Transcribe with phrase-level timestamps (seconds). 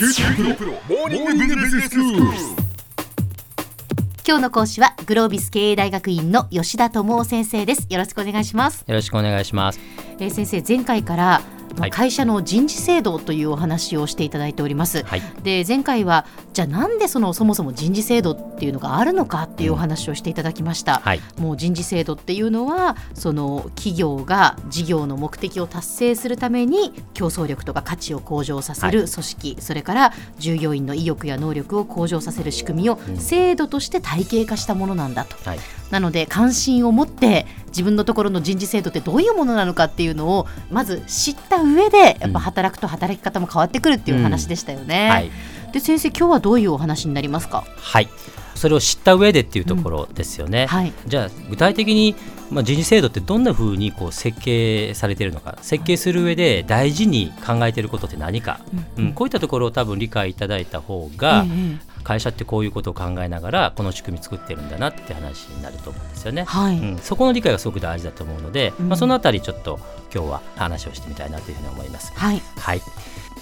[0.00, 2.22] QTPro モーニングビジネススクール
[4.26, 7.86] 今日の講師はグロービス経営大学院の吉田智夫先生です。
[7.90, 9.80] よろしくお願いします、よろしくお願いします。
[10.18, 11.42] えー先生前回から
[11.90, 15.22] 会社の人事制度というお話をしていただいております、はい。
[15.42, 16.24] で前回は
[16.60, 21.20] じゃあなんでそのそもそも人事制度っていうのがあるのかっていうお話をしていただきました、はい。
[21.38, 35.36] もう人事制度っていうのはその企業が事業の目的を達成するために競争力とか価値を向上させる組織、それから従業員の意欲や能力を向上させる仕組みを制度として体系化したものなんだと。
[35.48, 35.58] はい。
[35.90, 45.08] なので関心を持って自分のところの人事制度ってどういうものなのかっていうのをまず知った上でやっぱ働くと働き方も変わってくるっていうお話でしたよね。
[45.08, 45.30] はい。
[45.72, 47.64] で先生今日はどういうお話になりますか？
[47.76, 48.08] はい。
[48.54, 50.66] それを知った上でっていうところですよね。
[50.66, 50.92] はい。
[51.06, 52.14] じゃあ具体的に、
[52.50, 58.60] まあ、人事制度ってどんなふうにこう設計されているのか設計する上で大事に考えていることって何か、
[58.98, 61.50] うんこういったところを多分理解いただいた方が、え
[61.86, 66.44] え会社ってこういうことを考えながらこの仕組み作ってるんだなって話になると思うんですよね。
[66.44, 66.78] はい。
[66.78, 69.78] うん、そこの理解がすごく大事だと思うので、うんまあ、そのあたりちょっと
[70.12, 72.10] 今日は話をしてみたいなというふうに思います。
[72.14, 72.40] はい。
[72.56, 72.80] はい。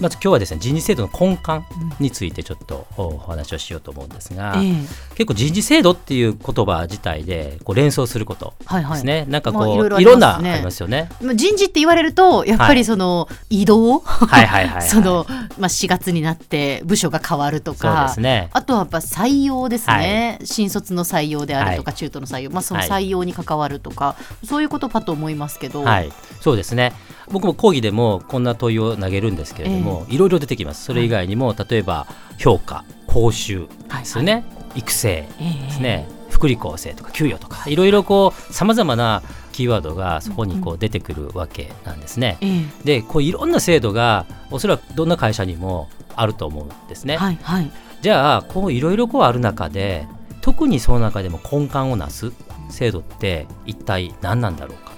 [0.00, 1.64] まず今日はですね人事制度の根幹
[2.00, 4.72] についてちょっとお話をしようと思うんですが、ええ。
[5.14, 8.92] 結構人事制度っていう言葉自体でこう連想することはいはい。
[8.94, 11.08] ですね、なんかこう、まあいろいろあいろんなありますよね。
[11.22, 14.82] まあ人事って言われるとやっぱはいりその移動、はいはいはい、はい。
[14.88, 15.26] その
[15.58, 18.50] まあ4月になって部署が変わるとそうかですね。
[18.52, 26.92] あとはやっぱ採用ですね、新卒の採用であるとか、中途の採用、まあ、そのはい採用に関わるとか、そういうことかと思いますけど、はい、そうですね。
[27.30, 30.84] 僕も講義でもこんな問いを投げるんですけれども、いろいろ出てきます。
[30.84, 32.06] それ以外にも、例えば
[32.38, 34.44] 評価、報酬ですよね、
[34.74, 35.28] 育成え
[35.62, 35.66] え。
[35.66, 39.22] ですね、福利厚生とか給与とか、いろいろこうさまざまな
[39.52, 42.38] キーワードがそこにこう出てくるわけなんですね。
[42.40, 47.14] えで、こういろんな制度がおそらくどんな会社にもあると思うんですね。
[47.14, 47.70] えはいはい。
[48.02, 50.06] じゃあこういろいろこうある中で
[50.42, 52.32] 特にその中でも根幹をなす
[52.68, 54.92] 制度って一体何なんだろうか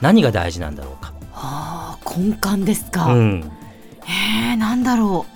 [0.00, 1.75] 何が大事なんだろうか、はあ
[2.16, 3.52] 根幹ですか、うん、
[4.04, 5.26] へえなんだろ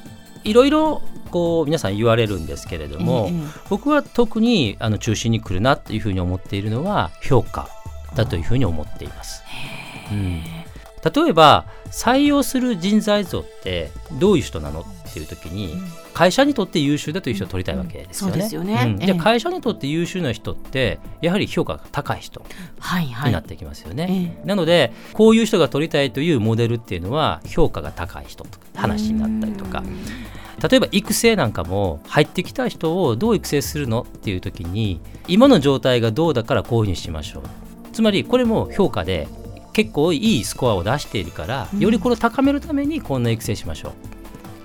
[0.44, 7.68] いろいろこう皆さん言われるんですけれどうも、ええ僕は特にあの中心に来るなというふうに思っているのは評価
[8.16, 9.42] だというふうに思っています。
[10.10, 14.84] うん、例えば採用する人材像ってどういう人なの？
[15.10, 15.76] っていう時に
[16.14, 18.96] 会社にとって優秀だという人を取りたいわけですよね。
[19.00, 22.42] じゃあ会社にとって優秀な人ってやはり評価が高い人
[22.78, 23.28] はいはい。
[23.28, 24.36] になってきますよね。
[24.42, 29.82] えなのでこういう人が取りたいというモデルっていうのは評価が高い人とか話になったりとか。
[30.68, 37.42] 例えば育成なんかも入ってきた人をどう育成するのっていう時に今の状態がどうだからこういうふうにしましょう。
[37.94, 39.26] つまりこれも評価で
[39.72, 41.80] 結構いいスコアを出しているからうん。
[41.80, 43.92] よりこれを高めるためにこんな育成しましょう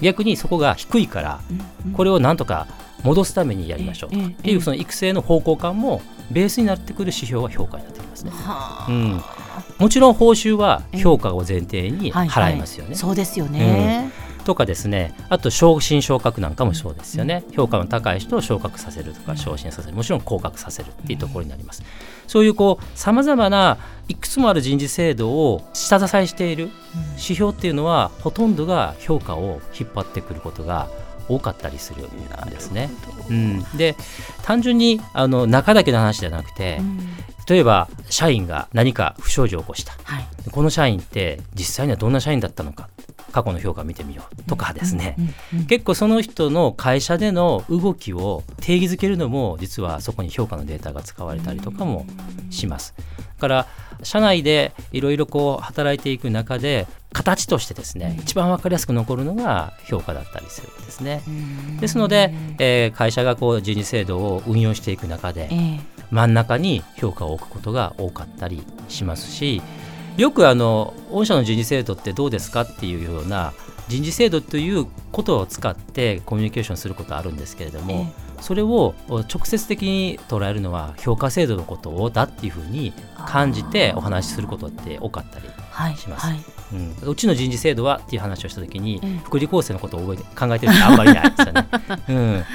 [0.01, 1.39] 逆にそこが低いから
[1.85, 2.67] うんこれをなんとか
[3.03, 6.01] 戻すためにやりましょうとかっていうその育成の方向感も
[6.31, 8.31] ベースになってくる指標が評価になってきますね。
[8.31, 8.87] はあ。
[8.89, 9.21] うん、
[9.77, 12.95] もちろん報酬は評価を前提にはい払いますよね。
[12.95, 14.11] そうですよね、
[14.45, 19.95] とかですねあと昇進昇格なんかもそうですよね、評価の高い人を昇格させるとか昇進させる。
[19.95, 21.83] もちろん降格させるっていうところになります、
[22.27, 26.69] そういうこうさまざまないくつもある人事制度を下支えしている
[27.13, 30.87] 指標っていうのはほとんどが評価を引っ張ってくることが
[31.27, 32.89] 多かったりするんですね。
[33.29, 33.95] うん、で
[34.43, 36.99] 単純にあの中だけの話じゃなくて、うん。
[37.47, 39.93] 例えば社員が何か不祥事を起こした。
[40.03, 40.27] はい。
[40.51, 42.89] この社員って実際にはどんな社員だったのか
[43.35, 45.17] 過去の評価を見てみようとかですね、
[45.67, 52.05] 結構その人の会社での動きを定義づけるのも実はそこに評価のデータが使われたりとかも
[52.49, 52.95] します。
[52.97, 53.03] だ
[53.41, 53.67] から
[54.03, 61.21] 社内でいろいろこう働いていく中で形としてですね一番分かりやすく残るのが評価だったりするんですね。
[61.81, 65.79] ですので、えー会社がこう人事制度を運用していく中でええ。
[66.09, 69.61] 真ん中に評価を置くことが多かったりしますし
[70.17, 73.53] よくあの御社の人事制度ってどうですかっていうような
[73.87, 78.11] 人事制度ということを使ってコミュニケーションすることあるんですけれども、
[78.41, 82.93] それを直接的に捉えるのは評価制度のことをだっていうふうに
[83.27, 86.25] 感じてお話しすることって多かったり、はいします。
[86.25, 86.39] はい、
[86.73, 86.75] う
[87.07, 89.17] ん、うちの人事制度はっていう話をした時にええ。
[89.23, 91.67] 福利厚生のことを覚えて考えてる人あんまりいないですよね。
[92.09, 92.45] うん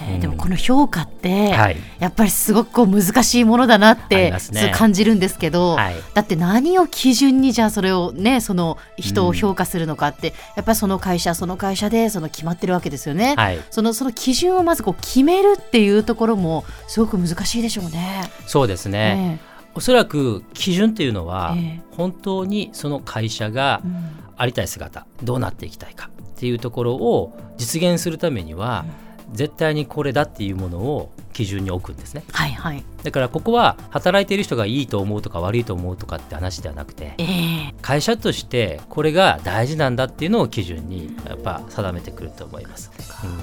[0.00, 1.76] えーでもこの評価って、はい。
[1.98, 4.72] やっぱりすごくこう難しいものだなってね。
[4.74, 5.94] 感じるんですけど、はい。
[6.14, 13.34] だって何を基準にじゃあそれをねその人を評価するのかって、やっぱりその会社その会社でその決まってるわけですよね。
[13.36, 18.30] はい、そのその基準をまずこう決めるっていうところもすごく難しいでしょうね。
[18.46, 19.40] そうですね、
[19.74, 24.26] おそらく基準っていうのは、え本当にその会社がうん。
[24.36, 28.84] ありたい姿どうなっていきたいかっていうところを実現するためには、
[29.32, 32.24] 絶対にこれだっていうものを基準に置くんですね。
[32.32, 32.84] はいはい。
[33.02, 37.74] だからここは働いている人がいいと思うとか悪いと思うとかって話ではなくてええ。
[37.82, 42.90] 会社としてこれが大事なんだっていうのを基準にやっぱ定めてくると思います。
[43.24, 43.38] うん。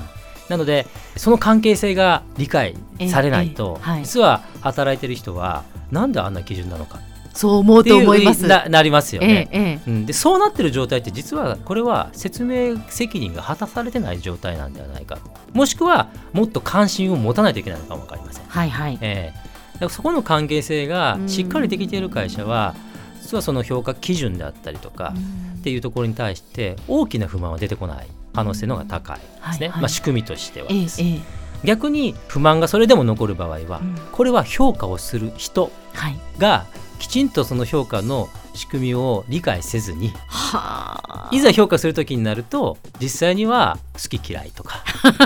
[0.49, 2.75] なのでその関係性が理解
[3.09, 4.03] されないと、ええはい。
[4.03, 6.99] 実は働いてる人はなんであんな基準なのか
[7.33, 8.47] そう思うと思います。
[8.47, 9.47] ななりますよえね。
[9.51, 15.17] えええうん、でそうなってる状態って実はこれは説明責任が果たされてない状態なんではないか。
[15.53, 18.45] もしくはもっと関心を持たないといけないのかも分かりません。
[18.45, 18.97] はいはい。
[19.01, 19.53] ええ。
[19.73, 22.75] だからそこの関係性がしっかりできている会社は
[23.21, 25.13] 実はその評価基準であったりとか
[25.59, 29.81] っていうところに対して大きな不満は出てこない可能性の方が高いですね、はいはい。
[29.81, 31.19] まあ、仕組みとしてはええです、ええ。
[31.63, 33.95] 逆に不満がそれでも残る場合は、うん。
[34.11, 36.15] これは評価をする人はい。
[36.37, 36.65] が
[37.03, 41.29] きちんとその評価の仕組みを理解せずにはあ。
[41.33, 44.85] いざ評価する時になると実際には好き嫌いとか、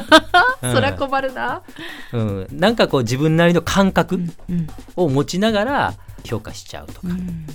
[0.63, 0.73] うん。
[0.73, 1.61] そりゃ困るな。
[2.13, 4.19] うん、なんかこう自分なりの感覚
[4.49, 4.67] うん。
[4.95, 5.93] を持ちながら
[6.23, 7.45] 評価しちゃうとか、うん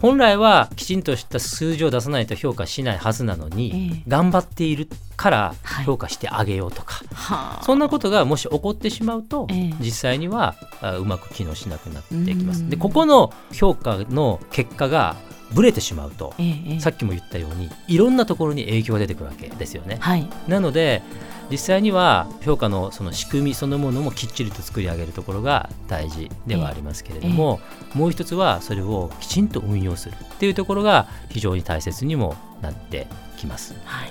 [0.00, 7.62] 本来はきちんとした数字を出さないと評価しないはずなのに、ええ頑張っているからはい評価してあげようとか、はあ。
[7.64, 12.62] そんなことがもし起こってしまうと、ええ実際にはあうまく機能しなくなっていきます。
[12.62, 15.16] うんでここの評価の結果が
[15.52, 19.96] ブレてしまうと、ええええさっきも言ったようにいろんなところに影響が出てくるわけですよね。
[20.00, 20.28] はい。
[20.48, 21.02] なので
[21.50, 27.60] 実際には評価のその仕組みそのものもきっちりと作り上げるところが大事ではありますけれども、
[27.94, 33.74] もう一つはそれをきちんと運用するっていうところが非常に大切にもなってきます。
[33.84, 34.10] はい。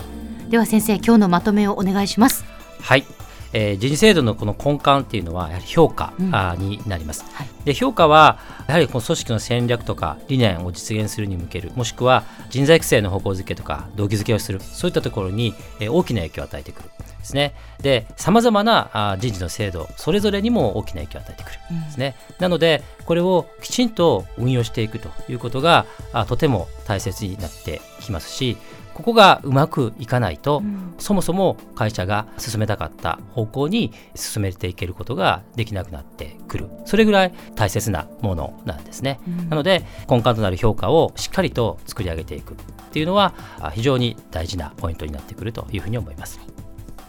[0.50, 2.44] では先生、今日のまとめをお願いします。
[2.82, 3.06] はい、
[3.54, 6.30] えー人事制度のこの根幹っていうのはやはり評価、うん
[6.60, 7.25] になります。
[7.34, 17.54] はいで評価はやはりこの組織の戦略とか理念を実現するに向けるもしくは人材育成の方向づけとか動機づけをするそういったところに、えー大きな影響を与えてくるですね。
[17.81, 22.16] でさまざまな人事の制度それぞれにも大きな影響を与えてくるですね。
[22.40, 28.57] なのでこれをきちんと運用していくということがあとても大切になってきますし
[29.00, 30.94] ここがうまくいかないと、うん。
[30.98, 36.69] そもそも会社が進めたかった方向に進めていけることができなくなってくる。
[36.84, 39.50] それぐらい大切なものなんですね、うん。
[39.50, 42.57] なので根幹となる評価をしっかりと作り上げていくっ
[42.92, 46.40] ていうのはあ非常に大事なポイントになってくるというふうに思います。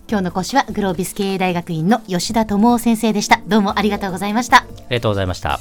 [0.08, 3.40] 今日の講師はグロービス経営大学院の吉田智夫先生でした。
[3.46, 4.58] どうもありがとうございました。
[4.58, 5.60] ありがとうございました